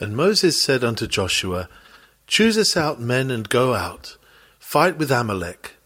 [0.00, 1.68] And Moses said unto Joshua,
[2.26, 4.16] Choose us out men and go out,
[4.58, 5.76] fight with Amalek.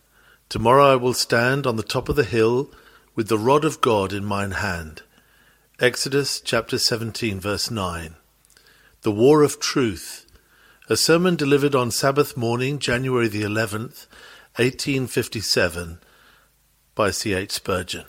[0.48, 2.70] Tomorrow I will stand on the top of the hill
[3.16, 5.02] with the rod of God in mine hand.
[5.80, 8.14] Exodus chapter 17, verse 9.
[9.02, 10.26] The War of Truth.
[10.88, 14.06] A sermon delivered on Sabbath morning, January the 11th,
[14.56, 15.98] 1857,
[16.94, 17.32] by C.
[17.32, 17.50] H.
[17.50, 18.04] Spurgeon.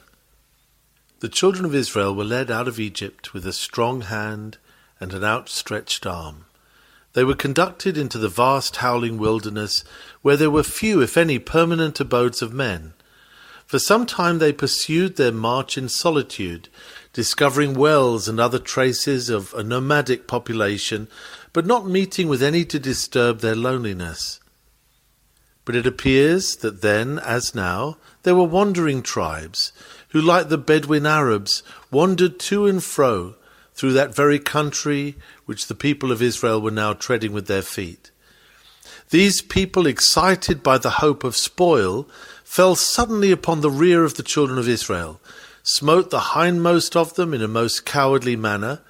[1.22, 4.60] The children of Israel were led out of Egypt with a strong hand
[5.00, 6.46] and an outstretched arm.
[7.14, 9.84] They were conducted into the vast howling wilderness,
[10.22, 12.94] where there were few, if any, permanent abodes of men.
[13.66, 16.70] For some time they pursued their march in solitude,
[17.14, 21.08] discovering wells and other traces of a nomadic population,
[21.54, 24.40] but not meeting with any to disturb their loneliness.
[25.64, 29.72] But it appears that then, as now, there were wandering tribes,
[30.10, 33.36] who, like the Bedouin Arabs, wandered to and fro,
[33.76, 35.16] through that very country
[35.46, 38.10] which the people of Israel were now treading with their feet.
[39.10, 42.10] These people, excited by the hope of spoil,
[42.44, 45.20] fell suddenly upon the rear of the children of Israel,
[45.62, 48.82] smote the hindmost of them in a most cowardly manner,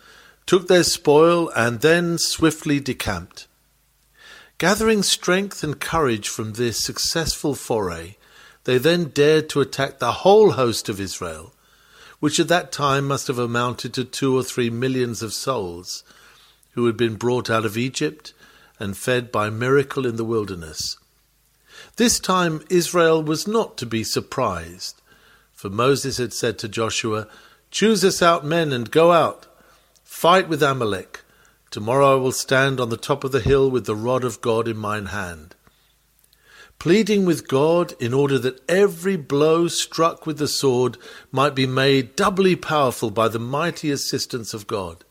[0.46, 3.48] took their spoil, and then swiftly decamped.
[4.58, 8.16] Gathering strength and courage from this successful foray,
[8.64, 11.54] they then dared to attack the whole host of Israel,
[12.26, 16.04] which at that time must have amounted to two or three millions of souls,
[16.72, 18.34] who had been brought out of Egypt
[18.80, 20.98] and fed by miracle in the wilderness.
[21.98, 25.04] This time Israel was not to be surprised,
[25.54, 27.28] for Moses had said to Joshua,
[27.70, 29.46] Choose us out men and go out,
[30.04, 31.22] fight with Amalek.
[31.70, 34.68] Tomorrow I will stand on the top of the hill with the rod of God
[34.68, 35.54] in mine hand
[36.80, 40.98] pleading with God in order that every blow struck with the sword
[41.32, 45.04] might be made doubly powerful by the mighty assistance of God.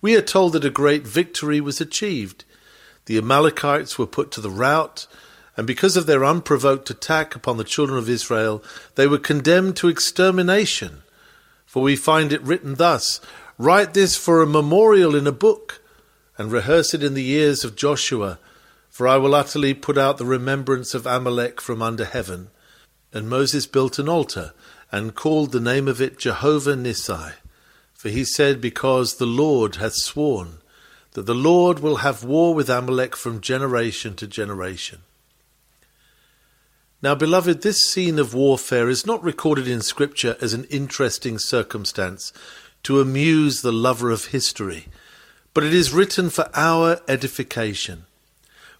[0.00, 2.44] We are told that a great victory was achieved.
[3.06, 5.06] The Amalekites were put to the rout,
[5.56, 8.62] and because of their unprovoked attack upon the children of Israel,
[8.96, 11.02] they were condemned to extermination.
[11.64, 13.20] For we find it written thus
[13.56, 15.80] Write this for a memorial in a book,
[16.36, 18.38] and rehearse it in the ears of Joshua
[18.94, 22.50] for I will utterly put out the remembrance of Amalek from under heaven.
[23.12, 24.52] And Moses built an altar,
[24.92, 27.32] and called the name of it Jehovah Nissi.
[27.92, 30.58] For he said, Because the Lord hath sworn,
[31.14, 35.00] that the Lord will have war with Amalek from generation to generation.
[37.02, 42.32] Now, beloved, this scene of warfare is not recorded in Scripture as an interesting circumstance
[42.84, 44.86] to amuse the lover of history,
[45.52, 48.04] but it is written for our edification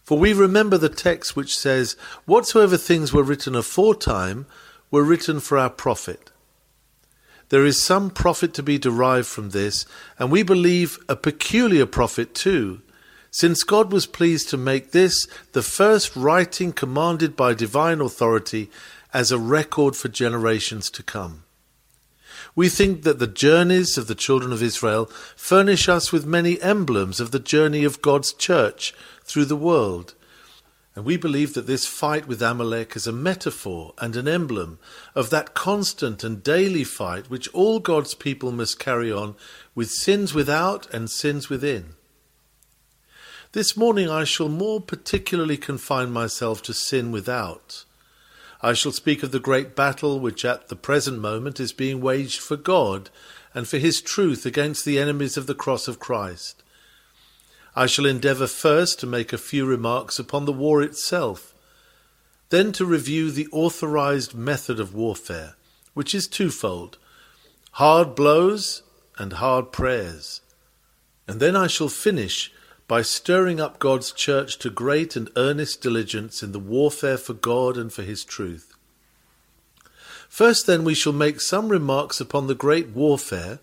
[0.05, 4.45] for we remember the text which says, Whatsoever things were written aforetime
[4.91, 6.31] were written for our profit.
[7.49, 9.85] There is some profit to be derived from this,
[10.19, 12.81] and we believe a peculiar profit too,
[13.31, 18.69] since God was pleased to make this the first writing commanded by divine authority
[19.11, 21.43] as a record for generations to come.
[22.55, 27.19] We think that the journeys of the children of Israel furnish us with many emblems
[27.19, 28.93] of the journey of God's church
[29.25, 30.13] through the world.
[30.95, 34.79] And we believe that this fight with Amalek is a metaphor and an emblem
[35.13, 39.35] of that constant and daily fight which all God's people must carry on
[39.73, 41.95] with sins without and sins within.
[43.51, 47.83] This morning I shall more particularly confine myself to sin without.
[48.61, 52.39] I shall speak of the great battle which at the present moment is being waged
[52.39, 53.09] for God
[53.53, 56.63] and for His truth against the enemies of the cross of Christ.
[57.75, 61.53] I shall endeavour first to make a few remarks upon the war itself,
[62.49, 65.55] then to review the authorized method of warfare,
[65.93, 66.97] which is twofold
[67.73, 68.83] hard blows
[69.17, 70.39] and hard prayers.
[71.27, 72.53] And then I shall finish
[72.87, 77.75] by stirring up God's church to great and earnest diligence in the warfare for God
[77.75, 78.73] and for His truth.
[80.29, 83.59] First, then, we shall make some remarks upon the great warfare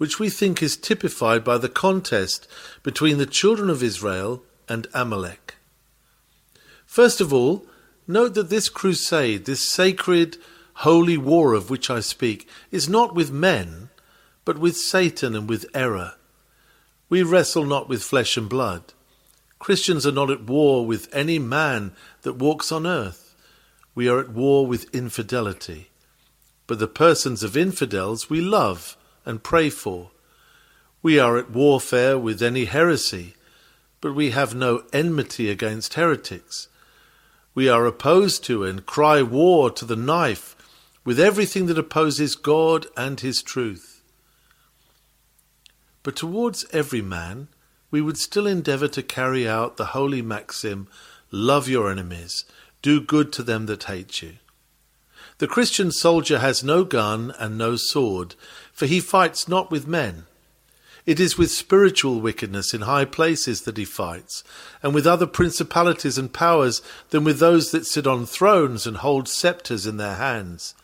[0.00, 2.48] which we think is typified by the contest
[2.82, 5.56] between the children of Israel and Amalek.
[6.86, 7.66] First of all,
[8.08, 10.38] note that this crusade, this sacred,
[10.88, 13.90] holy war of which I speak, is not with men,
[14.46, 16.14] but with Satan and with error.
[17.10, 18.94] We wrestle not with flesh and blood.
[19.58, 21.92] Christians are not at war with any man
[22.22, 23.34] that walks on earth.
[23.94, 25.90] We are at war with infidelity.
[26.66, 30.10] But the persons of infidels we love and pray for.
[31.02, 33.34] We are at warfare with any heresy,
[34.00, 36.68] but we have no enmity against heretics.
[37.54, 40.56] We are opposed to and cry war to the knife
[41.04, 44.02] with everything that opposes God and His truth.
[46.02, 47.48] But towards every man
[47.90, 50.88] we would still endeavour to carry out the holy maxim,
[51.30, 52.44] Love your enemies,
[52.82, 54.34] do good to them that hate you.
[55.38, 58.34] The Christian soldier has no gun and no sword,
[58.80, 60.24] for he fights not with men.
[61.04, 64.42] It is with spiritual wickedness in high places that he fights,
[64.82, 66.80] and with other principalities and powers
[67.10, 70.74] than with those that sit on thrones and hold sceptres in their hands.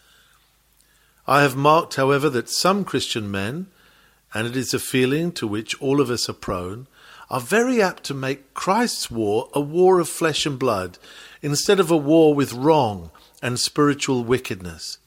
[1.26, 3.68] I have marked, however, that some Christian men,
[4.34, 6.88] and it is a feeling to which all of us are prone,
[7.30, 10.98] are very apt to make Christ's war a war of flesh and blood,
[11.40, 13.10] instead of a war with wrong
[13.40, 14.98] and spiritual wickedness.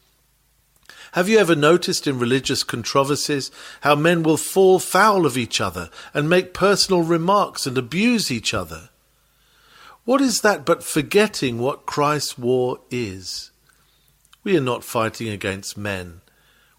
[1.13, 3.49] Have you ever noticed in religious controversies
[3.81, 8.53] how men will fall foul of each other and make personal remarks and abuse each
[8.53, 8.89] other?
[10.05, 13.51] What is that but forgetting what Christ's war is?
[14.43, 16.21] We are not fighting against men.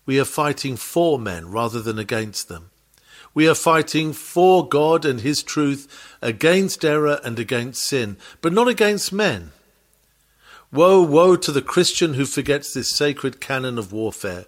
[0.07, 2.71] We are fighting for men rather than against them.
[3.35, 8.67] We are fighting for God and His truth, against error and against sin, but not
[8.67, 9.53] against men.
[10.73, 14.45] Woe, woe to the Christian who forgets this sacred canon of warfare.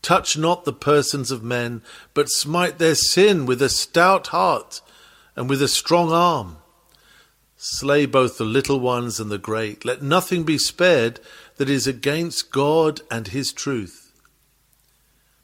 [0.00, 1.82] Touch not the persons of men,
[2.14, 4.80] but smite their sin with a stout heart
[5.34, 6.58] and with a strong arm.
[7.56, 9.84] Slay both the little ones and the great.
[9.84, 11.18] Let nothing be spared
[11.56, 14.12] that is against God and his truth.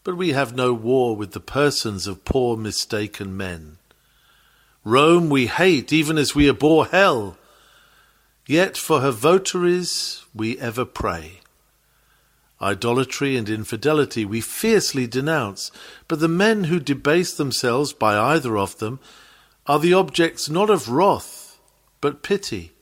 [0.04, 3.78] But we have no war with the persons of poor mistaken men.
[4.84, 7.36] Rome we hate even as we abhor hell.
[8.52, 11.40] Yet for her votaries we ever pray.
[12.60, 15.70] Idolatry and infidelity we fiercely denounce,
[16.06, 19.00] but the men who debase themselves by either of them
[19.66, 21.58] are the objects not of wrath,
[22.02, 22.72] but pity.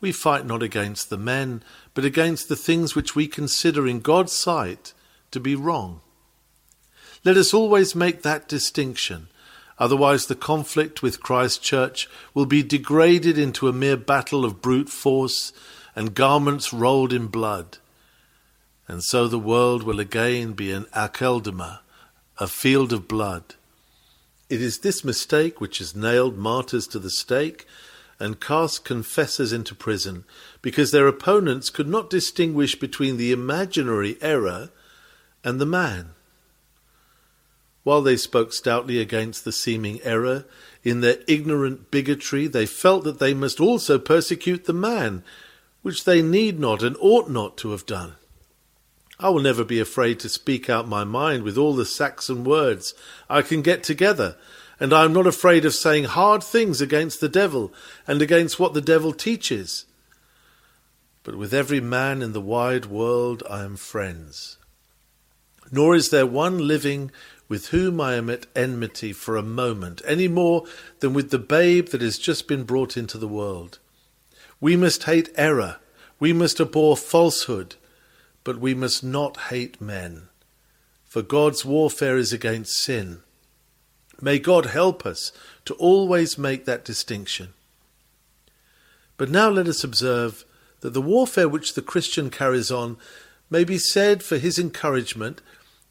[0.00, 4.32] We fight not against the men, but against the things which we consider in God's
[4.32, 4.94] sight
[5.32, 6.02] to be wrong.
[7.24, 9.26] Let us always make that distinction
[9.78, 14.88] Otherwise, the conflict with Christ's church will be degraded into a mere battle of brute
[14.88, 15.52] force
[15.94, 17.78] and garments rolled in blood.
[18.88, 21.80] And so the world will again be an Akeldama,
[22.38, 23.54] a field of blood.
[24.48, 27.66] It is this mistake which has nailed martyrs to the stake
[28.18, 30.24] and cast confessors into prison,
[30.60, 34.70] because their opponents could not distinguish between the imaginary error
[35.44, 36.10] and the man.
[37.84, 40.44] While they spoke stoutly against the seeming error,
[40.82, 45.22] in their ignorant bigotry they felt that they must also persecute the man,
[45.82, 48.14] which they need not and ought not to have done.
[49.20, 52.94] I will never be afraid to speak out my mind with all the Saxon words
[53.28, 54.36] I can get together,
[54.78, 57.72] and I am not afraid of saying hard things against the devil
[58.06, 59.86] and against what the devil teaches.
[61.24, 64.56] But with every man in the wide world I am friends.
[65.70, 67.10] Nor is there one living
[67.48, 70.64] with whom I am at enmity for a moment, any more
[71.00, 73.78] than with the babe that has just been brought into the world.
[74.60, 75.76] We must hate error,
[76.20, 77.76] we must abhor falsehood,
[78.44, 80.28] but we must not hate men.
[81.06, 83.20] For God's warfare is against sin.
[84.20, 85.32] May God help us
[85.64, 87.54] to always make that distinction.
[89.16, 90.44] But now let us observe
[90.80, 92.98] that the warfare which the Christian carries on
[93.50, 95.40] may be said for his encouragement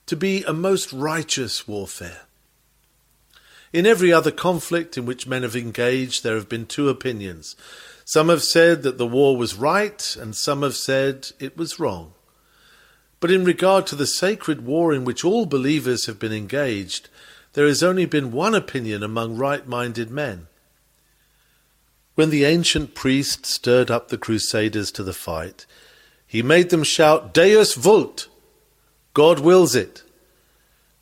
[0.07, 2.21] to be a most righteous warfare.
[3.71, 7.55] In every other conflict in which men have engaged, there have been two opinions.
[8.05, 12.13] Some have said that the war was right, and some have said it was wrong.
[13.19, 17.09] But in regard to the sacred war in which all believers have been engaged,
[17.53, 20.47] there has only been one opinion among right minded men.
[22.15, 25.65] When the ancient priest stirred up the crusaders to the fight,
[26.25, 28.27] he made them shout, Deus vult!
[29.17, 30.03] God wills it.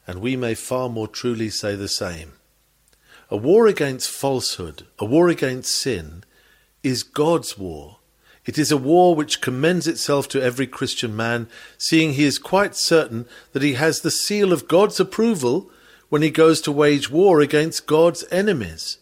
[0.08, 2.32] And we may far more truly say the same.
[3.30, 6.24] A war against falsehood, a war against sin,
[6.82, 7.98] is God's war.
[8.46, 12.78] It is a war which commends itself to every Christian man, seeing he is quite
[12.78, 15.70] certain that he has the seal of God's approval
[16.08, 18.98] when he goes to wage war against God's enemies.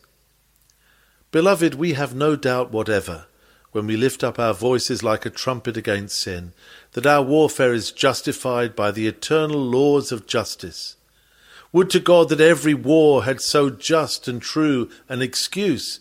[1.29, 3.27] Beloved, we have no doubt whatever
[3.73, 6.53] when we lift up our voices like a trumpet against sin,
[6.93, 10.95] that our warfare is justified by the eternal laws of justice.
[11.71, 15.99] Would to God that every war had so just and true an excuse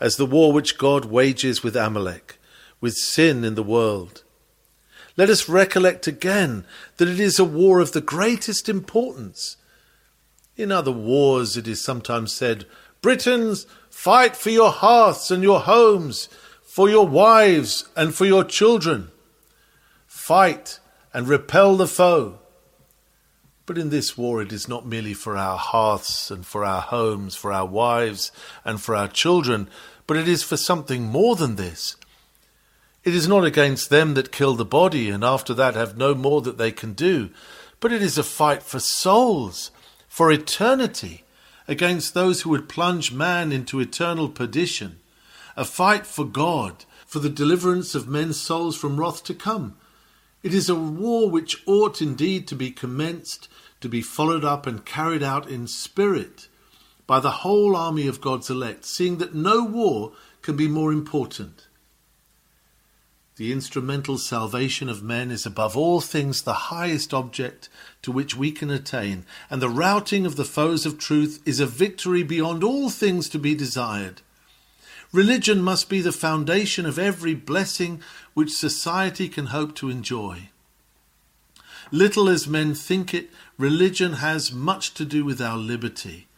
[0.00, 2.38] as the war which God wages with Amalek,
[2.80, 4.24] with sin in the world.
[5.16, 6.64] Let us recollect again
[6.96, 9.58] that it is a war of the greatest importance.
[10.56, 12.64] In other wars, it is sometimes said,
[13.02, 16.28] Britons, fight for your hearths and your homes
[16.72, 19.10] for your wives and for your children.
[20.06, 20.80] Fight
[21.12, 22.38] and repel the foe.
[23.66, 27.34] But in this war, it is not merely for our hearths and for our homes,
[27.34, 28.32] for our wives
[28.64, 29.68] and for our children,
[30.06, 31.96] but it is for something more than this.
[33.04, 36.40] It is not against them that kill the body and after that have no more
[36.40, 37.28] that they can do,
[37.80, 39.72] but it is a fight for souls,
[40.08, 41.24] for eternity,
[41.68, 45.00] against those who would plunge man into eternal perdition,
[45.56, 49.76] a fight for God, for the deliverance of men's souls from wrath to come.
[50.42, 53.48] It is a war which ought indeed to be commenced,
[53.80, 56.48] to be followed up and carried out in spirit
[57.06, 61.66] by the whole army of God's elect, seeing that no war can be more important.
[63.36, 67.68] The instrumental salvation of men is above all things the highest object
[68.02, 71.66] to which we can attain, and the routing of the foes of truth is a
[71.66, 74.20] victory beyond all things to be desired.
[75.12, 78.00] Religion must be the foundation of every blessing
[78.32, 80.48] which society can hope to enjoy.
[81.90, 86.28] Little as men think it, religion has much to do with our liberty,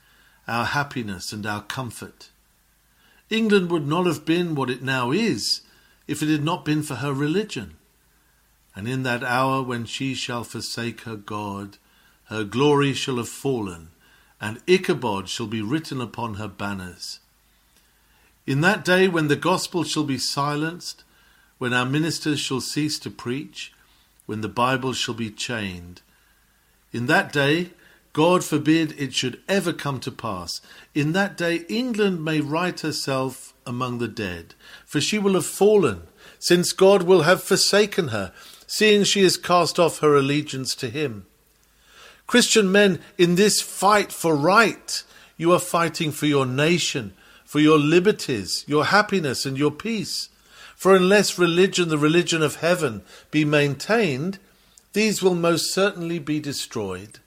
[0.48, 2.30] our happiness, and our comfort.
[3.30, 5.60] England would not have been what it now is
[6.08, 7.76] if it had not been for her religion.
[8.74, 11.78] And in that hour when she shall forsake her God,
[12.24, 13.90] her glory shall have fallen,
[14.40, 17.20] and Ichabod shall be written upon her banners.
[18.46, 21.02] In that day when the gospel shall be silenced,
[21.58, 23.72] when our ministers shall cease to preach,
[24.26, 26.02] when the Bible shall be chained,
[26.92, 27.70] in that day,
[28.12, 30.60] God forbid it should ever come to pass,
[30.94, 34.54] in that day England may write herself among the dead,
[34.86, 36.02] for she will have fallen,
[36.38, 38.32] since God will have forsaken her,
[38.66, 41.26] seeing she has cast off her allegiance to him.
[42.26, 45.02] Christian men, in this fight for right,
[45.36, 47.14] you are fighting for your nation,
[47.54, 50.28] for your liberties, your happiness, and your peace.
[50.74, 54.40] For unless religion, the religion of heaven, be maintained,
[54.92, 57.20] these will most certainly be destroyed.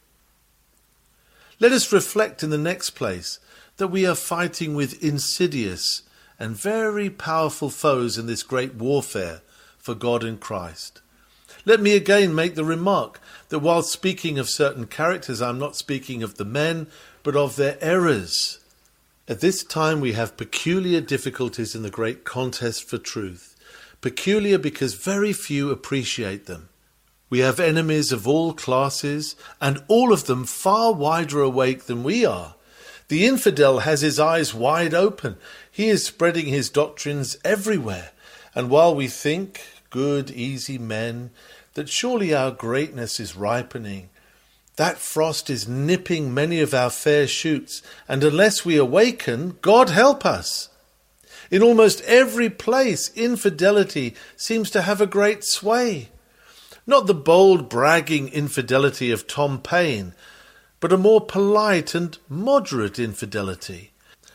[1.62, 3.40] Let us reflect in the next place
[3.78, 6.02] that we are fighting with insidious
[6.38, 9.40] and very powerful foes in this great warfare
[9.78, 11.00] for God and Christ.
[11.64, 16.22] Let me again make the remark that while speaking of certain characters, I'm not speaking
[16.22, 16.88] of the men,
[17.24, 18.60] but of their errors
[19.28, 23.56] at this time, we have peculiar difficulties in the great contest for truth,
[24.00, 26.70] peculiar because very few appreciate them.
[27.30, 32.26] We have enemies of all classes, and all of them far wider awake than we
[32.26, 32.56] are.
[33.10, 35.38] The infidel has his eyes wide open.
[35.70, 38.12] He is spreading his doctrines everywhere.
[38.56, 41.32] And while we think, good, easy men,
[41.74, 44.10] that surely our greatness is ripening,
[44.78, 50.26] that frost is nipping many of our fair shoots, and unless we awaken, God help
[50.26, 50.70] us.
[51.50, 56.10] In almost every place, infidelity seems to have a great sway.
[56.86, 60.14] Not the bold, bragging infidelity of Tom Paine,
[60.80, 63.92] but a more polite and moderate infidelity.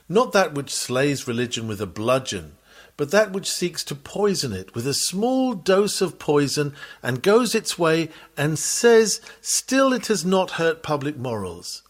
[0.08, 2.56] Not that which slays religion with a bludgeon,
[3.02, 7.52] but that which seeks to poison it with a small dose of poison and goes
[7.52, 11.82] its way and says still it has not hurt public morals.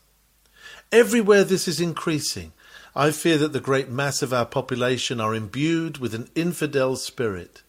[0.90, 2.54] Everywhere this is increasing.
[2.96, 7.60] I fear that the great mass of our population are imbued with an infidel spirit.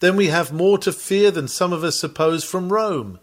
[0.00, 3.20] Then we have more to fear than some of us suppose from Rome.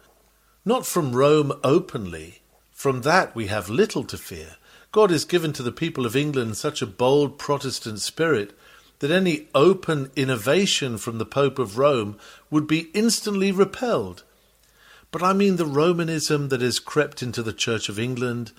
[0.63, 2.43] Not from Rome openly.
[2.71, 4.55] From that we have little to fear.
[4.93, 8.57] God has given to the people of England such a bold Protestant spirit
[9.03, 12.17] that any open innovation from the Pope of Rome
[12.49, 14.23] would be instantly repelled.
[15.11, 18.53] But I mean the Romanism that has crept into the Church of England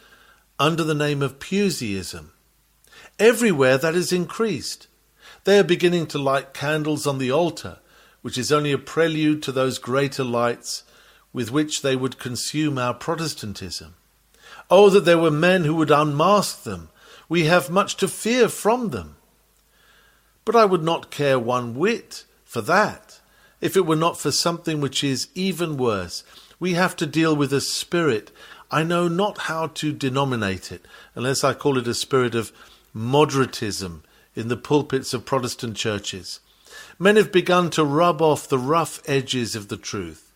[0.59, 2.27] under the name of Puseyism.
[3.19, 4.87] Everywhere that is increased.
[5.45, 7.79] They are beginning to light candles on the altar,
[8.21, 10.83] which is only a prelude to those greater lights
[11.33, 13.95] with which they would consume our Protestantism.
[14.71, 16.91] Oh, that there were men who would unmask them!
[17.31, 19.17] We have much to fear from them.
[20.45, 23.21] But I would not care one whit for that
[23.61, 26.23] if it were not for something which is even worse.
[26.61, 28.31] We have to deal with a spirit.
[28.71, 30.85] I know not how to denominate it,
[31.15, 32.53] unless I call it a spirit of
[32.95, 34.03] moderatism
[34.37, 36.41] in the pulpits of Protestant churches.
[36.99, 40.31] Men have begun to rub off the rough edges of the truth,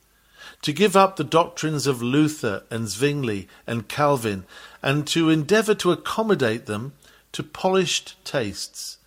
[0.62, 4.44] to give up the doctrines of Luther and Zwingli and Calvin,
[4.82, 6.92] and to endeavour to accommodate them
[7.32, 8.98] to polished tastes.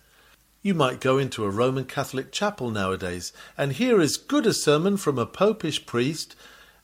[0.62, 4.96] You might go into a Roman Catholic chapel nowadays and hear as good a sermon
[4.96, 6.36] from a popish priest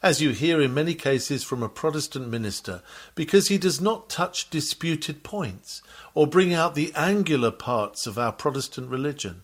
[0.02, 2.82] as you hear in many cases from a Protestant minister,
[3.14, 5.82] because he does not touch disputed points
[6.14, 9.42] or bring out the angular parts of our Protestant religion.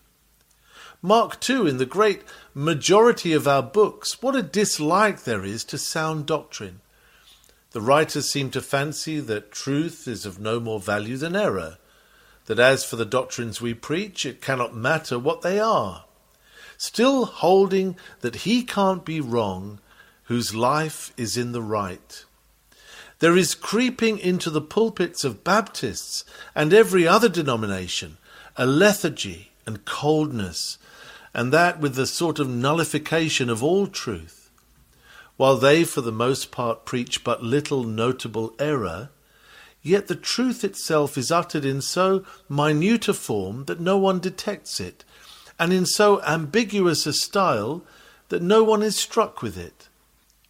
[1.01, 2.21] Mark, too, in the great
[2.53, 6.81] majority of our books, what a dislike there is to sound doctrine.
[7.71, 11.77] The writers seem to fancy that truth is of no more value than error,
[12.45, 16.05] that as for the doctrines we preach, it cannot matter what they are.
[16.77, 19.79] Still holding that he can't be wrong
[20.23, 22.25] whose life is in the right.
[23.19, 28.17] There is creeping into the pulpits of Baptists and every other denomination
[28.57, 30.77] a lethargy and coldness,
[31.33, 34.49] and that with the sort of nullification of all truth.
[35.37, 39.09] While they, for the most part, preach but little notable error,
[39.85, 44.79] yet the truth itself is uttered in so minute a form that no one detects
[44.79, 45.05] it,
[45.59, 47.83] and in so ambiguous a style
[48.29, 49.87] that no one is struck with it.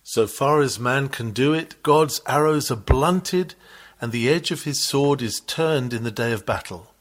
[0.04, 3.56] So far as man can do it, God's arrows are blunted,
[4.00, 6.94] and the edge of his sword is turned in the day of battle.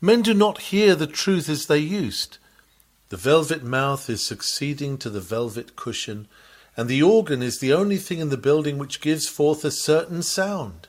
[0.00, 2.38] Men do not hear the truth as they used.
[3.10, 6.26] The velvet mouth is succeeding to the velvet cushion,
[6.76, 10.22] and the organ is the only thing in the building which gives forth a certain
[10.22, 10.88] sound.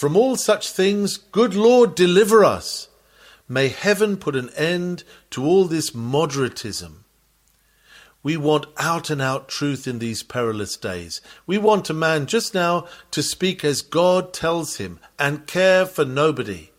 [0.00, 2.88] From all such things, good Lord, deliver us.
[3.46, 7.04] May heaven put an end to all this moderatism.
[8.22, 11.20] We want out and out truth in these perilous days.
[11.46, 16.06] We want a man just now to speak as God tells him and care for
[16.06, 16.70] nobody.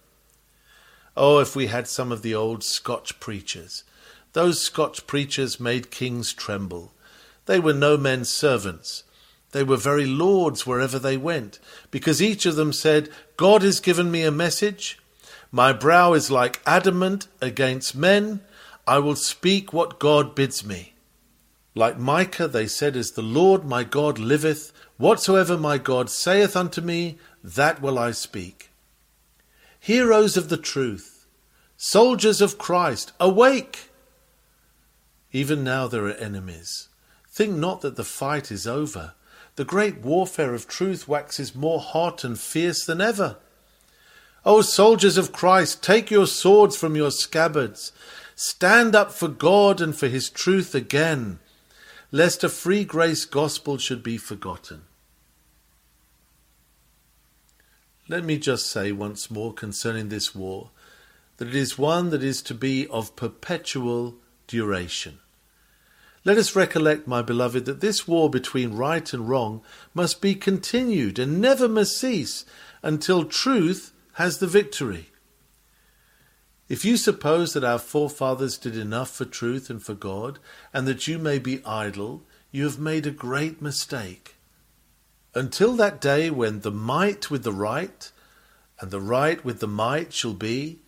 [1.16, 3.84] Oh, if we had some of the old Scotch preachers.
[4.34, 6.92] Those Scotch preachers made kings tremble.
[7.46, 9.04] They were no men's servants.
[9.52, 14.10] They were very lords wherever they went, because each of them said, God has given
[14.10, 15.00] me a message.
[15.52, 18.42] My brow is like adamant against men.
[18.88, 20.94] I will speak what God bids me.
[21.76, 26.82] Like Micah, they said, As the Lord my God liveth, whatsoever my God saith unto
[26.82, 28.70] me, that will I speak.
[29.80, 31.26] Heroes of the truth,
[31.76, 33.90] soldiers of Christ, awake!
[35.32, 36.90] Even now there are enemies.
[37.30, 39.14] Think not that the fight is over.
[39.62, 43.38] The great warfare of truth waxes more hot and fierce than ever.
[44.44, 47.92] O soldiers of Christ, take your swords from your scabbards.
[48.34, 51.38] Stand up for God and for his truth again
[52.10, 54.82] lest a free grace gospel should be forgotten.
[58.08, 60.72] Let me just say once more concerning this war
[61.38, 64.16] that it is one that is to be of perpetual
[64.48, 65.20] duration.
[66.24, 69.62] Let us recollect, my beloved, that this war between right and wrong
[69.94, 72.46] must be continued and never must cease
[72.84, 75.08] until truth has the victory.
[76.70, 80.38] If you suppose that our forefathers did enough for truth and for God,
[80.72, 84.36] and that you may be idle, you have made a great mistake.
[85.34, 88.12] Until that day when the might with the right,
[88.80, 90.81] and the right with the might shall be,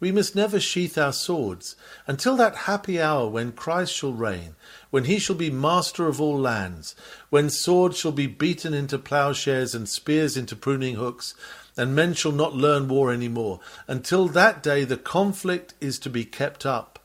[0.00, 4.56] we must never sheath our swords, until that happy hour when Christ shall reign,
[4.88, 6.96] when he shall be master of all lands,
[7.28, 11.34] when swords shall be beaten into plowshares and spears into pruning hooks,
[11.76, 13.60] and men shall not learn war any more.
[13.86, 16.98] Until that day, the conflict is to be kept up.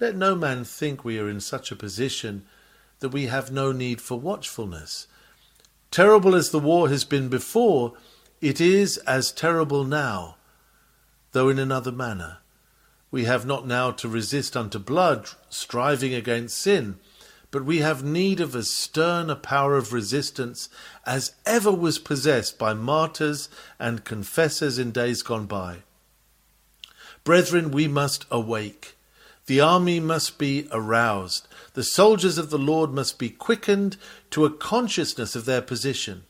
[0.00, 2.44] Let no man think we are in such a position
[3.00, 5.06] that we have no need for watchfulness.
[5.90, 7.94] Terrible as the war has been before,
[8.40, 10.36] it is as terrible now,
[11.34, 12.38] though in another manner.
[13.10, 16.98] We have not now to resist unto blood, striving against sin
[17.54, 20.68] but we have need of as stern a power of resistance
[21.06, 25.76] as ever was possessed by martyrs and confessors in days gone by.
[27.22, 28.96] Brethren, we must awake.
[29.46, 31.46] The army must be aroused.
[31.74, 33.98] The soldiers of the Lord must be quickened
[34.30, 36.24] to a consciousness of their position.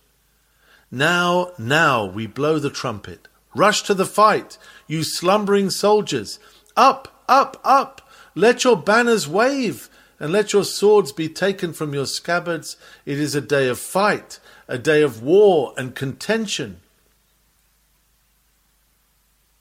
[0.91, 3.29] Now, now we blow the trumpet.
[3.55, 6.39] Rush to the fight, you slumbering soldiers.
[6.77, 8.01] Up, up, up!
[8.35, 9.89] Let your banners wave
[10.19, 12.77] and let your swords be taken from your scabbards.
[13.07, 16.81] It is a day of fight, a day of war and contention.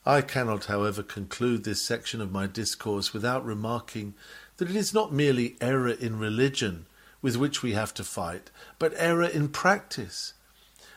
[0.06, 4.15] I cannot, however, conclude this section of my discourse without remarking
[4.58, 6.86] that it is not merely error in religion
[7.21, 10.34] with which we have to fight, but error in practice.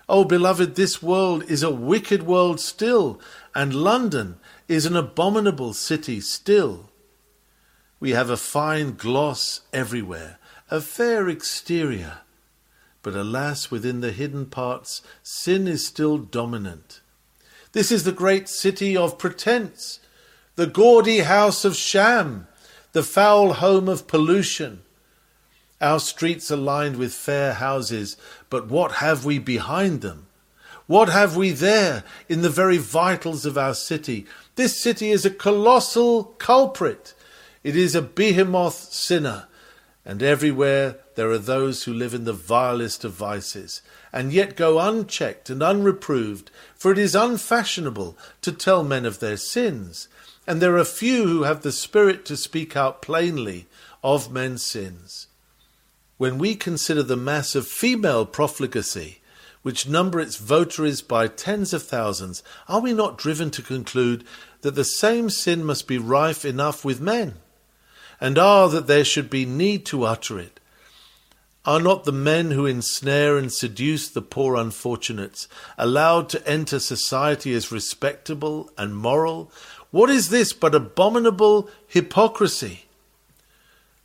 [0.09, 3.21] Oh, beloved, this world is a wicked world still,
[3.55, 4.37] and London
[4.69, 6.91] is an abominable city still.
[7.99, 10.39] We have a fine gloss everywhere,
[10.71, 12.19] a fair exterior.
[13.03, 17.01] But alas, within the hidden parts, sin is still dominant.
[17.73, 19.99] This is the great city of pretense,
[20.55, 22.47] the gaudy house of sham,
[22.93, 24.83] the foul home of pollution.
[25.81, 28.17] Our streets are lined with fair houses,
[28.49, 30.27] but what have we behind them?
[30.87, 34.25] What have we there in the very vitals of our city?
[34.55, 37.13] This city is a colossal culprit.
[37.63, 39.49] It is a behemoth sinner,
[40.05, 44.79] and everywhere there are those who live in the vilest of vices, and yet go
[44.79, 50.09] unchecked and unreproved, for it is unfashionable to tell men of their sins,
[50.47, 53.67] and there are few who have the spirit to speak out plainly
[54.05, 55.27] of men's sins.
[56.19, 59.21] When we consider the mass of female profligacy,
[59.61, 64.25] which number its votaries by tens of thousands, are we not driven to conclude
[64.63, 67.35] that the same sin must be rife enough with men?
[68.19, 70.59] And are that there should be need to utter it?
[71.67, 77.53] Are not the men who ensnare and seduce the poor unfortunates allowed to enter society
[77.53, 79.51] as respectable and moral?
[79.91, 82.86] What is this but abominable hypocrisy?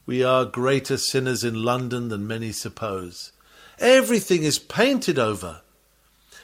[0.05, 3.31] We are greater sinners in London than many suppose.
[3.79, 5.61] Everything is painted over.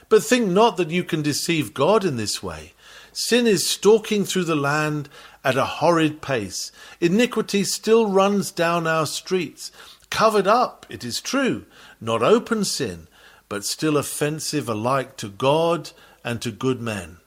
[0.09, 2.73] But think not that you can deceive God in this way.
[3.11, 5.09] Sin is stalking through the land
[5.43, 6.71] at a horrid pace.
[7.01, 9.71] Iniquity still runs down our streets
[10.09, 11.65] covered up, it is true,
[11.99, 13.07] not open sin,
[13.49, 15.91] but still offensive alike to God
[16.23, 17.17] and to good men.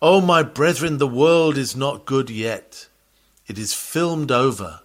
[0.00, 2.88] O oh, my brethren, the world is not good yet.
[3.46, 4.80] It is filmed over,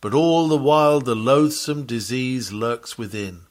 [0.00, 3.42] but all the while the loathsome disease lurks within.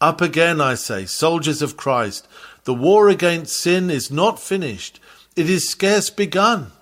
[0.00, 2.28] Up again, I say, soldiers of Christ,
[2.64, 5.00] the war against sin is not finished,
[5.36, 6.72] it is scarce begun.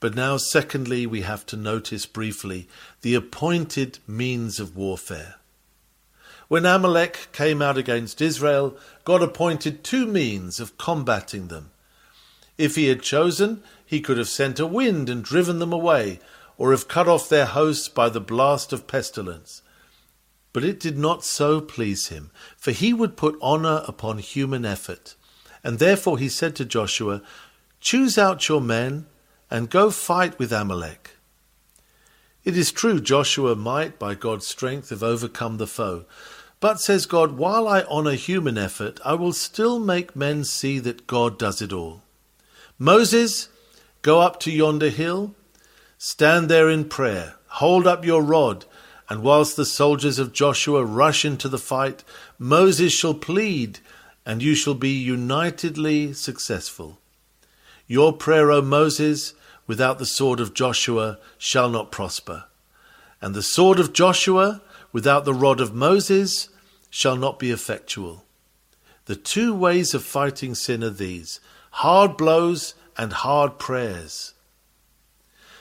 [0.00, 2.68] But now, secondly, we have to notice briefly
[3.00, 5.36] the appointed means of warfare.
[6.46, 11.72] When Amalek came out against Israel, God appointed two means of combating them.
[12.58, 16.18] If he had chosen, he could have sent a wind and driven them away,
[16.58, 19.62] or have cut off their hosts by the blast of pestilence.
[20.52, 25.14] But it did not so please him, for he would put honour upon human effort.
[25.62, 27.22] And therefore he said to Joshua,
[27.80, 29.06] Choose out your men
[29.50, 31.12] and go fight with Amalek.
[32.44, 36.06] It is true Joshua might, by God's strength, have overcome the foe.
[36.60, 41.06] But, says God, while I honour human effort, I will still make men see that
[41.06, 42.02] God does it all.
[42.78, 43.48] Moses,
[44.02, 45.34] go up to yonder hill,
[45.98, 48.64] stand there in prayer, hold up your rod,
[49.08, 52.04] and whilst the soldiers of Joshua rush into the fight,
[52.38, 53.80] Moses shall plead,
[54.24, 56.98] and you shall be unitedly successful.
[57.88, 59.34] Your prayer, O Moses,
[59.66, 62.44] without the sword of Joshua shall not prosper.
[63.20, 64.60] And the sword of Joshua
[64.92, 66.48] without the rod of Moses
[66.90, 68.24] shall not be effectual.
[69.06, 71.40] The two ways of fighting sin are these
[71.78, 74.34] hard blows and hard prayers.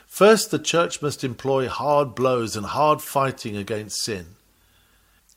[0.08, 4.26] First, the church must employ hard blows and hard fighting against sin.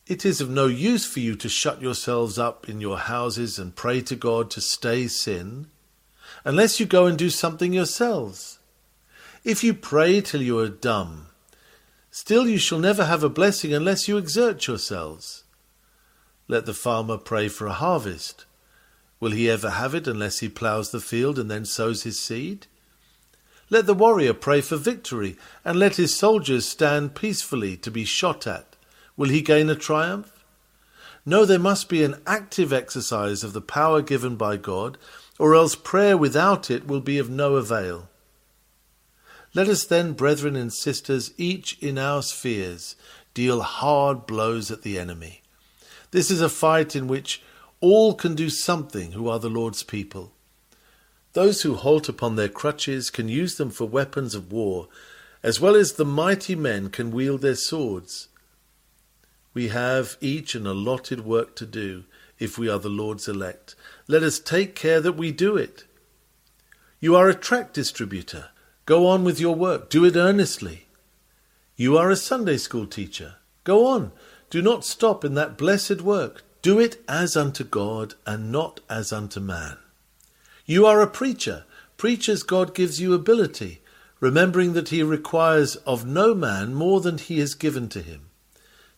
[0.06, 3.76] It is of no use for you to shut yourselves up in your houses and
[3.76, 5.66] pray to God to stay sin,
[6.46, 8.58] unless you go and do something yourselves.
[9.44, 11.26] If you pray till you are dumb,
[12.10, 15.44] still you shall never have a blessing unless you exert yourselves.
[16.48, 18.46] Let the farmer pray for a harvest.
[19.20, 22.66] Will he ever have it unless he ploughs the field and then sows his seed?
[23.68, 28.46] Let the warrior pray for victory, and let his soldiers stand peacefully to be shot
[28.46, 28.74] at.
[29.16, 30.44] Will he gain a triumph?
[31.24, 34.98] No, there must be an active exercise of the power given by God,
[35.38, 38.08] or else prayer without it will be of no avail.
[39.52, 42.96] Let us then, brethren and sisters, each in our spheres,
[43.34, 45.42] deal hard blows at the enemy.
[46.10, 47.42] This is a fight in which
[47.80, 50.32] all can do something who are the Lord's people.
[51.32, 54.88] Those who halt upon their crutches can use them for weapons of war,
[55.42, 58.28] as well as the mighty men can wield their swords.
[59.54, 62.04] We have each an allotted work to do,
[62.38, 63.74] if we are the Lord's elect.
[64.08, 65.84] Let us take care that we do it.
[66.98, 68.48] You are a tract distributor.
[68.86, 69.88] Go on with your work.
[69.88, 70.86] Do it earnestly.
[71.76, 73.36] You are a Sunday school teacher.
[73.64, 74.12] Go on.
[74.50, 76.42] Do not stop in that blessed work.
[76.62, 79.78] Do it as unto God and not as unto man.
[80.66, 81.64] You are a preacher.
[81.96, 83.82] Preach as God gives you ability,
[84.20, 88.30] remembering that he requires of no man more than he has given to him.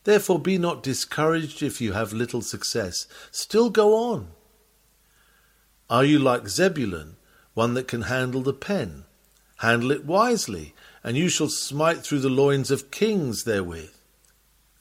[0.04, 3.06] Therefore be not discouraged if you have little success.
[3.30, 4.28] Still go on.
[5.88, 7.16] Are you like Zebulun,
[7.54, 9.04] one that can handle the pen?
[9.56, 13.94] Handle it wisely, and you shall smite through the loins of kings therewith.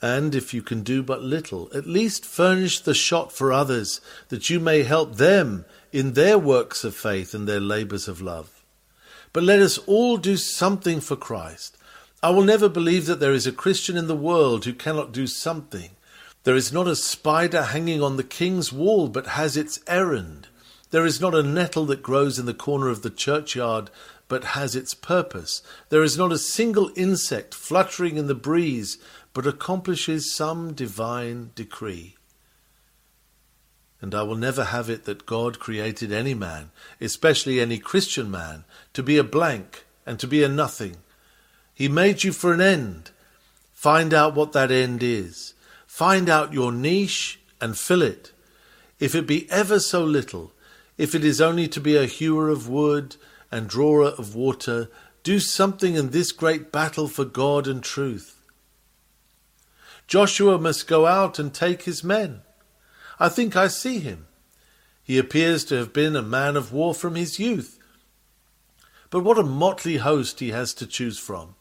[0.02, 4.50] And if you can do but little, at least furnish the shot for others, that
[4.50, 8.64] you may help them in their works of faith and their labours of love.
[9.32, 11.78] But let us all do something for Christ.
[12.24, 15.28] I will never believe that there is a Christian in the world who cannot do
[15.28, 15.92] something.
[16.44, 20.48] There is not a spider hanging on the king's wall but has its errand.
[20.90, 23.90] There is not a nettle that grows in the corner of the churchyard
[24.28, 25.62] but has its purpose.
[25.90, 28.98] There is not a single insect fluttering in the breeze,
[29.34, 32.15] but accomplishes some divine decree.
[34.02, 38.65] And I will never have it that God created any man, especially any Christian man,
[38.94, 40.98] to be a blank and to be a nothing.
[41.74, 43.12] He made you for an end.
[43.74, 45.54] Find out what that end is.
[45.86, 48.32] Find out your niche and fill it.
[49.00, 50.52] If it be ever so little,
[50.98, 53.15] if it is only to be a hewer of wood
[53.52, 54.89] and drawer of water,
[55.24, 58.40] do something in this great battle for God and truth.
[60.08, 62.42] Joshua must go out and take his men.
[63.20, 64.28] I think I see him.
[65.04, 67.80] He appears to have been a man of war from his youth.
[69.10, 71.56] But what a motley host he has to choose from.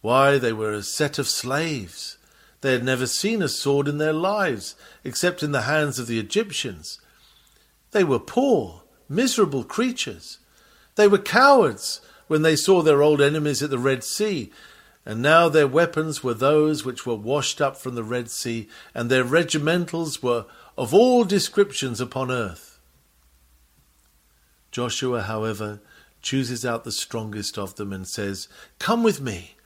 [0.00, 2.18] Why, they were a set of slaves.
[2.60, 6.18] They had never seen a sword in their lives, except in the hands of the
[6.18, 7.00] Egyptians.
[7.92, 10.38] They were poor, miserable creatures.
[10.96, 14.50] They were cowards when they saw their old enemies at the Red Sea,
[15.06, 19.10] and now their weapons were those which were washed up from the Red Sea, and
[19.10, 20.46] their regimentals were
[20.78, 22.78] of all descriptions upon earth.
[24.70, 25.80] Joshua, however,
[26.20, 29.56] chooses out the strongest of them and says, Come with me.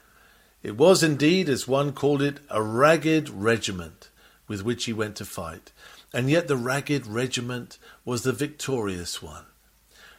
[0.62, 4.10] It was indeed, as one called it, a ragged regiment
[4.48, 5.72] with which he went to fight,
[6.12, 9.44] and yet the ragged regiment was the victorious one.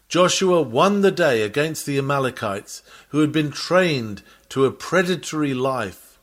[0.10, 6.18] Joshua won the day against the Amalekites, who had been trained to a predatory life.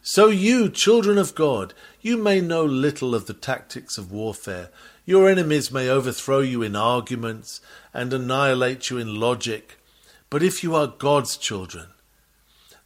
[0.00, 4.70] So, you, children of God, you may know little of the tactics of warfare.
[5.04, 7.60] Your enemies may overthrow you in arguments
[7.92, 9.78] and annihilate you in logic.
[10.30, 11.88] But if you are God's children,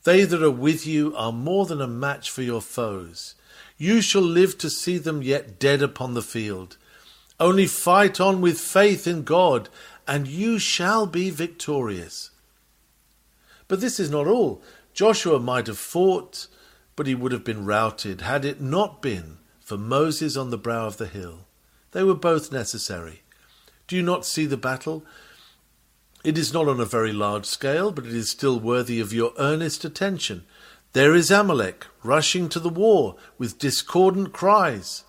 [0.03, 3.37] they that are with you are more than a match for your foes.
[3.79, 6.77] You shall live to see them yet dead upon the field.
[7.41, 9.71] Only fight on with faith in God,
[10.07, 12.31] and you shall be victorious.
[13.67, 14.63] But this is not all.
[14.93, 16.49] Joshua might have fought,
[16.97, 20.87] but he would have been routed had it not been for Moses on the brow
[20.87, 21.47] of the hill.
[21.93, 23.23] They were both necessary.
[23.89, 25.05] Do you not see the battle?
[26.23, 29.33] It is not on a very large scale, but it is still worthy of your
[29.39, 30.45] earnest attention.
[30.93, 35.05] There is Amalek rushing to the war with discordant cries.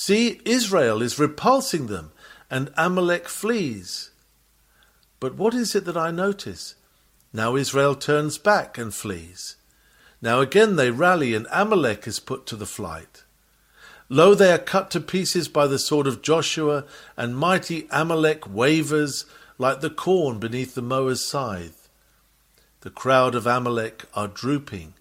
[0.00, 2.12] See, Israel is repulsing them,
[2.48, 4.12] and Amalek flees.
[5.18, 6.76] But what is it that I notice?
[7.32, 9.56] Now Israel turns back and flees.
[10.22, 13.24] Now again they rally, and Amalek is put to the flight.
[14.08, 16.84] Lo, they are cut to pieces by the sword of Joshua,
[17.16, 19.26] and mighty Amalek wavers
[19.58, 21.88] like the corn beneath the mower's scythe.
[22.82, 24.94] The crowd of Amalek are drooping.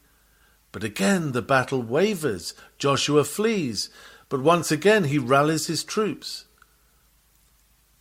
[0.71, 3.91] But again the battle wavers, Joshua flees,
[4.29, 6.45] but once again he rallies his troops.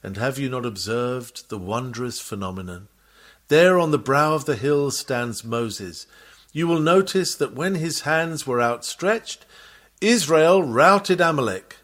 [0.03, 2.89] And have you not observed the wondrous phenomenon?
[3.49, 6.07] There on the brow of the hill stands Moses.
[6.53, 9.45] You will notice that when his hands were outstretched,
[10.01, 11.77] Israel routed Amalek.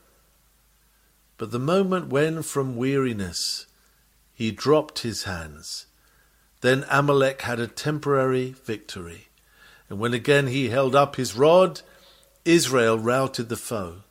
[1.38, 3.66] But the moment when from weariness
[4.34, 5.86] he dropped his hands,
[6.60, 9.28] then Amalek had a temporary victory.
[9.88, 11.80] And when again he held up his rod,
[12.44, 14.02] Israel routed the foe.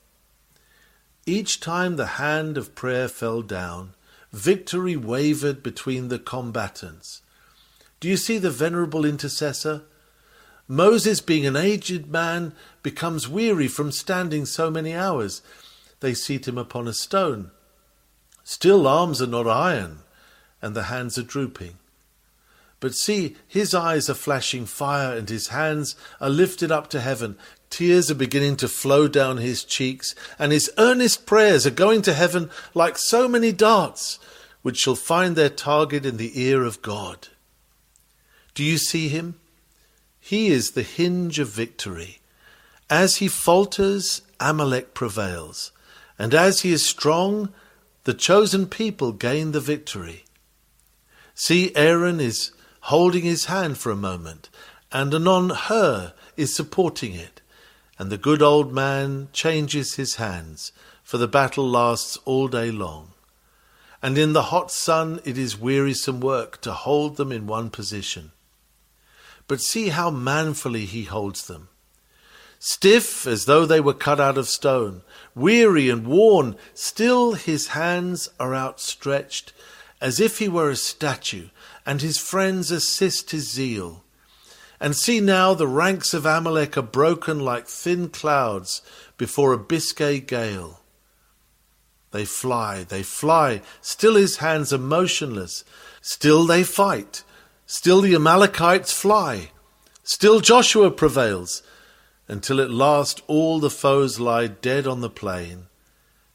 [1.25, 3.93] Each time the hand of prayer fell down,
[4.31, 7.21] victory wavered between the combatants.
[7.99, 9.83] Do you see the venerable intercessor?
[10.67, 15.43] Moses, being an aged man, becomes weary from standing so many hours.
[15.99, 17.51] They seat him upon a stone.
[18.43, 19.99] Still, arms are not iron,
[20.61, 21.77] and the hands are drooping.
[22.81, 27.37] But see, his eyes are flashing fire, and his hands are lifted up to heaven.
[27.69, 32.13] Tears are beginning to flow down his cheeks, and his earnest prayers are going to
[32.13, 34.17] heaven like so many darts,
[34.63, 37.27] which shall find their target in the ear of God.
[38.55, 39.39] Do you see him?
[40.19, 42.19] He is the hinge of victory.
[42.89, 45.71] As he falters, Amalek prevails,
[46.17, 47.53] and as he is strong,
[48.05, 50.25] the chosen people gain the victory.
[51.35, 54.49] See, Aaron is holding his hand for a moment,
[54.91, 57.41] and anon Hur is supporting it
[58.01, 60.71] and the good old man changes his hands,
[61.03, 63.11] for the battle lasts all day long.
[64.01, 68.31] And in the hot sun it is wearisome work to hold them in one position.
[69.47, 71.69] But see how manfully he holds them.
[72.57, 75.03] Stiff as though they were cut out of stone,
[75.35, 79.53] weary and worn, still his hands are outstretched,
[80.01, 81.49] as if he were a statue,
[81.85, 84.03] and his friends assist his zeal.
[84.79, 88.81] And see now the ranks of Amalek are broken like thin clouds
[89.17, 90.81] before a Biscay gale.
[92.11, 93.61] They fly, they fly.
[93.81, 95.63] Still his hands are motionless.
[96.01, 97.23] Still they fight.
[97.65, 99.51] Still the Amalekites fly.
[100.03, 101.63] Still Joshua prevails,
[102.27, 105.67] until at last all the foes lie dead on the plain,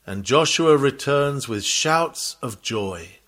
[0.06, 3.18] and Joshua returns with shouts of joy.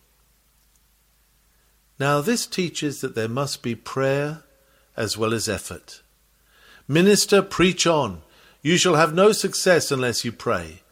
[1.99, 4.43] Now, this teaches that there must be prayer
[4.97, 6.03] as well as effort.
[6.87, 8.23] Minister, preach on.
[8.63, 10.83] You shall have no success unless you pray.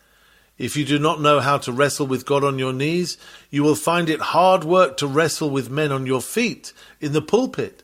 [0.59, 3.19] If you do not know how to wrestle with God on your knees,
[3.51, 7.23] you will find it hard work to wrestle with men on your feet in the
[7.23, 7.83] pulpit.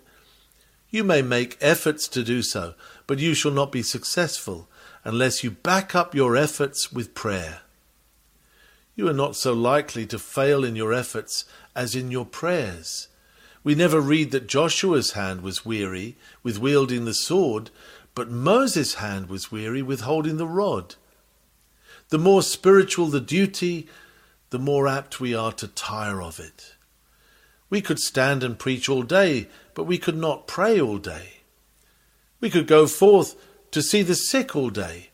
[0.91, 2.75] You may make efforts to do so,
[3.07, 4.69] but you shall not be successful
[5.05, 7.61] unless you back up your efforts with prayer.
[8.95, 13.09] You are not so likely to fail in your efforts as in your prayers.
[13.65, 17.71] We never read that Joshua's hand was weary with wielding the sword,
[18.15, 20.97] but Moses' hand was weary with holding the rod.
[22.09, 23.89] The more spiritual the duty,
[24.51, 26.75] the more apt we are to tire of it.
[27.71, 31.41] We could stand and preach all day, but we could not pray all day.
[32.41, 33.35] We could go forth
[33.71, 35.11] to see the sick all day,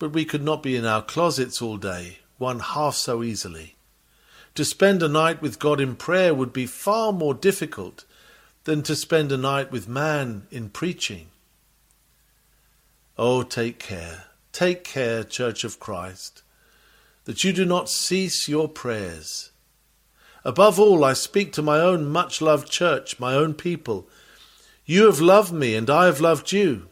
[0.00, 3.76] but we could not be in our closets all day, one half so easily.
[4.58, 8.04] To spend a night with God in prayer would be far more difficult
[8.64, 11.28] than to spend a night with man in preaching.
[13.16, 16.42] Oh, take care Take care, Church of Christ,
[17.24, 19.52] that you do not cease your prayers.
[20.44, 24.08] Above all, I speak to my own much loved church, my own people.
[24.84, 26.88] You have loved me, and I have loved you.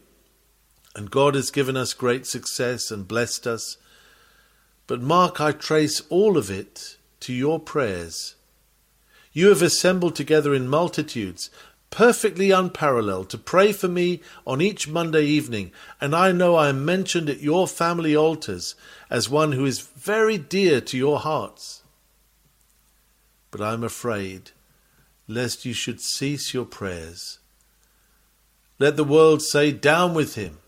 [0.94, 3.76] And God has given us great success and blessed us.
[4.86, 6.95] But mark, I trace all of it
[7.26, 8.36] to your prayers.
[9.32, 11.50] You have assembled together in multitudes,
[11.90, 16.84] perfectly unparalleled, to pray for me on each Monday evening, and I know I am
[16.84, 18.76] mentioned at your family altars
[19.10, 21.82] as one who is very dear to your hearts.
[23.50, 24.52] But I am afraid
[25.26, 27.40] lest you should cease your prayers.
[28.78, 30.58] Let the world say, Down with him.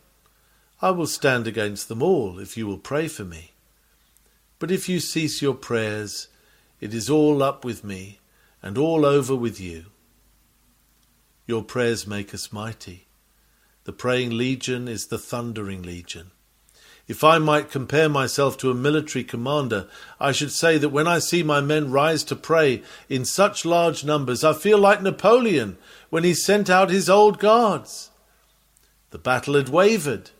[0.82, 3.52] I will stand against them all if you will pray for me.
[4.58, 6.26] But if you cease your prayers,
[6.80, 8.20] it is all up with me
[8.62, 9.86] and all over with you.
[11.46, 13.06] Your prayers make us mighty.
[13.84, 16.30] The praying legion is the thundering legion.
[17.06, 19.88] If I might compare myself to a military commander,
[20.20, 24.04] I should say that when I see my men rise to pray in such large
[24.04, 25.78] numbers, I feel like Napoleon
[26.10, 28.10] when he sent out his old guards.
[29.10, 30.32] The battle had wavered.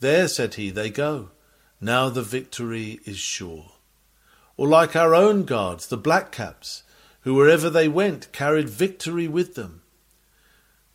[0.00, 1.32] There, said he, they go.
[1.82, 3.72] Now the victory is sure.
[4.58, 6.82] Or like our own guards, the black caps,
[7.20, 9.82] who wherever they went carried victory with them.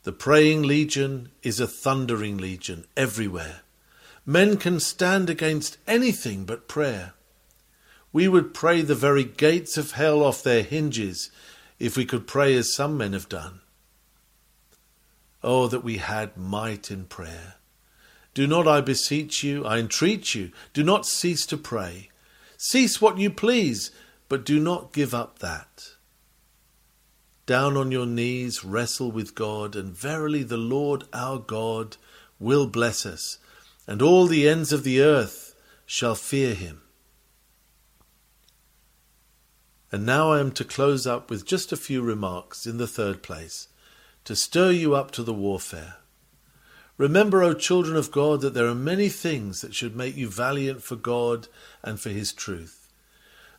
[0.03, 3.61] The praying legion is a thundering legion everywhere.
[4.25, 7.13] Men can stand against anything but prayer.
[8.11, 11.31] We would pray the very gates of hell off their hinges
[11.79, 13.61] if we could pray as some men have done.
[15.41, 17.55] Oh, that we had might in prayer.
[18.33, 22.09] Do not, I beseech you, I entreat you, do not cease to pray.
[22.65, 23.91] Cease what you please,
[24.29, 25.89] but do not give up that.
[27.45, 31.97] Down on your knees, wrestle with God, and verily the Lord our God
[32.39, 33.37] will bless us,
[33.85, 36.83] and all the ends of the earth shall fear him.
[39.91, 43.21] And now I am to close up with just a few remarks in the third
[43.21, 43.67] place,
[44.23, 45.97] to stir you up to the warfare.
[46.97, 50.83] Remember, O children of God, that there are many things that should make you valiant
[50.83, 51.47] for God
[51.83, 52.87] and for his truth.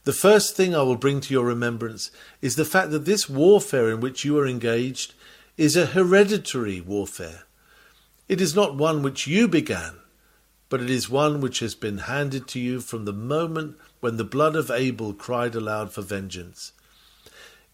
[0.05, 2.11] The first thing I will bring to your remembrance
[2.43, 5.15] is the fact that this warfare in which you are engaged
[5.57, 7.45] is a hereditary warfare.
[8.29, 9.95] It is not one which you began,
[10.69, 14.25] but it is one which has been handed to you from the moment when the
[14.25, 16.73] blood of Abel cried aloud for vengeance.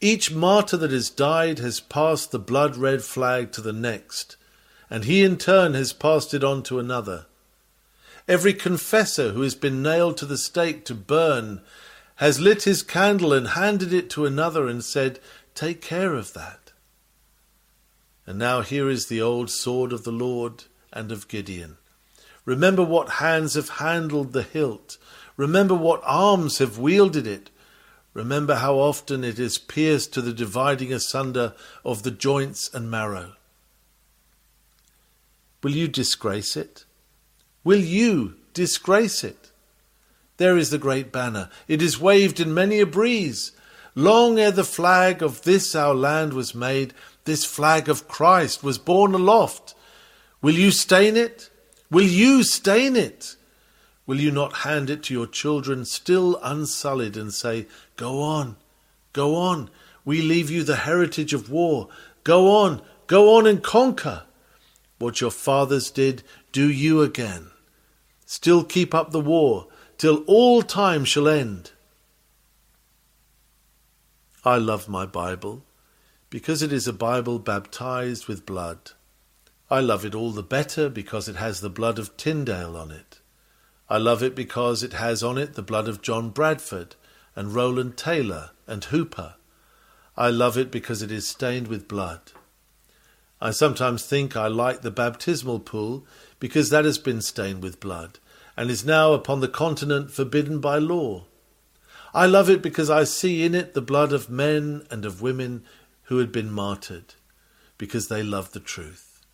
[0.00, 4.36] Each martyr that has died has passed the blood red flag to the next,
[4.90, 7.26] and he in turn has passed it on to another.
[8.26, 11.62] Every confessor who has been nailed to the stake to burn
[12.16, 15.20] has lit his candle and handed it to another and said,
[15.54, 16.72] Take care of that.
[18.26, 21.78] And now here is the old sword of the Lord and of Gideon.
[22.44, 24.98] Remember what hands have handled the hilt.
[25.36, 27.50] Remember what arms have wielded it.
[28.12, 33.34] Remember how often it has pierced to the dividing asunder of the joints and marrow.
[35.62, 36.84] Will you disgrace it?
[37.64, 39.50] Will you disgrace it?
[40.38, 41.50] There is the great banner.
[41.68, 43.52] It is waved in many a breeze.
[43.94, 46.94] Long ere the flag of this our land was made,
[47.24, 49.74] this flag of Christ was borne aloft.
[50.40, 51.50] Will you stain it?
[51.90, 53.36] Will you stain it?
[54.06, 58.56] Will you not hand it to your children still unsullied and say, Go on,
[59.12, 59.68] go on,
[60.04, 61.88] we leave you the heritage of war.
[62.24, 64.22] Go on, go on and conquer.
[65.00, 66.22] What your fathers did,
[66.52, 67.52] do you again.
[68.26, 71.72] Still keep up the war till all time shall end.
[74.44, 75.64] I love my Bible
[76.28, 78.90] because it is a Bible baptized with blood.
[79.70, 83.20] I love it all the better because it has the blood of Tyndale on it.
[83.88, 86.94] I love it because it has on it the blood of John Bradford
[87.34, 89.36] and Rowland Taylor and Hooper.
[90.14, 92.32] I love it because it is stained with blood.
[93.40, 96.04] I sometimes think I like the baptismal pool
[96.38, 98.18] because that has been stained with blood
[98.56, 101.24] and is now upon the continent forbidden by law.
[102.12, 105.64] I love it because I see in it the blood of men and of women
[106.04, 107.14] who had been martyred,
[107.78, 109.24] because they loved the truth.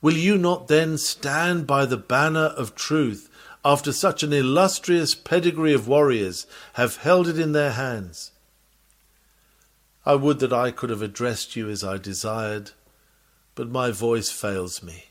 [0.00, 3.28] Will you not then stand by the banner of truth
[3.64, 8.30] after such an illustrious pedigree of warriors have held it in their hands?
[10.06, 12.70] I would that I could have addressed you as I desired,
[13.58, 15.06] but my voice fails me.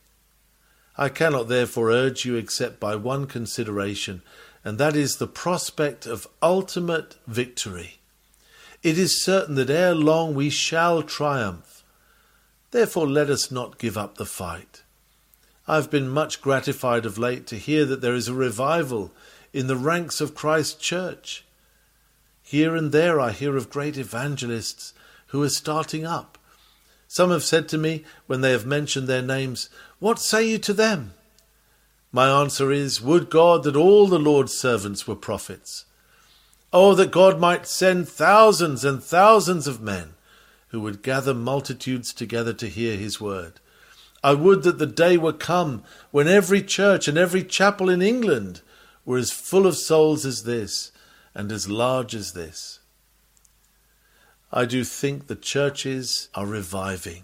[0.97, 4.21] I cannot therefore urge you except by one consideration,
[4.63, 7.99] and that is the prospect of ultimate victory.
[8.81, 11.83] It is certain that ere long we shall triumph.
[12.71, 14.83] Therefore, let us not give up the fight.
[15.67, 19.11] I have been much gratified of late to hear that there is a revival
[19.51, 21.43] in the ranks of Christ's church.
[22.41, 24.93] Here and there I hear of great evangelists
[25.27, 26.37] who are starting up.
[27.08, 30.74] Some have said to me, when they have mentioned their names, What say you to
[30.74, 31.14] them?
[32.12, 35.86] My answer is, Would God that all the Lord's servants were prophets.
[36.74, 40.16] Oh, that God might send thousands and thousands of men
[40.70, 43.60] who would gather multitudes together to hear his word.
[44.24, 48.62] I would that the day were come when every church and every chapel in England
[49.05, 50.91] were as full of souls as this,
[51.34, 52.80] and as large as this.
[54.51, 57.23] I do think the churches are reviving.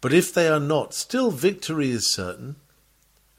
[0.00, 2.56] But if they are not, still victory is certain.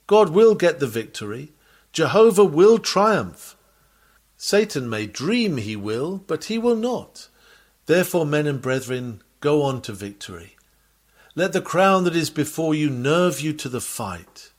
[0.08, 1.54] God will get the victory.
[1.92, 3.56] Jehovah will triumph.
[4.38, 7.30] Satan may dream he will, but he will not.
[7.88, 10.56] Therefore, men and brethren, go on to victory.
[11.36, 14.52] Let the crown that is before you nerve you to the fight,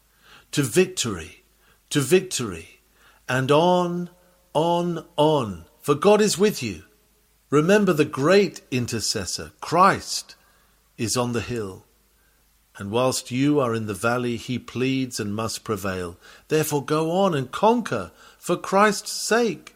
[0.52, 1.44] to victory,
[1.90, 2.80] to victory,
[3.28, 4.10] and on,
[4.54, 6.82] on, on, for God is with you.
[7.50, 10.36] Remember the great intercessor, Christ,
[10.96, 11.84] is on the hill.
[12.76, 16.16] And whilst you are in the valley, he pleads and must prevail.
[16.46, 19.74] Therefore go on and conquer for Christ's sake.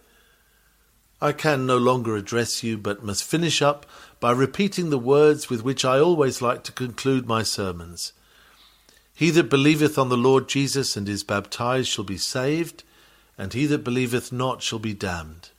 [1.21, 3.87] I can no longer address you, but must finish up
[4.21, 8.13] by repeating the words with which I always like to conclude my sermons.
[9.15, 12.85] He that believeth on the Lord Jesus and is baptized shall be saved,
[13.37, 15.51] and he that believeth not shall be damned.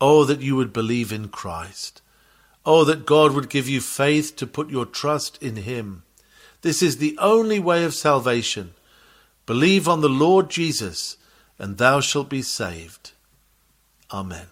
[0.00, 2.00] Oh, that you would believe in Christ.
[2.64, 6.02] Oh, that God would give you faith to put your trust in Him.
[6.62, 8.74] This is the only way of salvation.
[9.46, 11.16] Believe on the Lord Jesus,
[11.58, 13.12] and thou shalt be saved.
[14.12, 14.46] Amen.